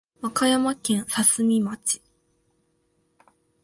[0.19, 2.01] 和歌山県すさみ町